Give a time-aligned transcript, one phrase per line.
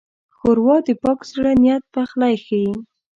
[0.37, 2.71] ښوروا د پاک زړه نیت پخلی ښيي.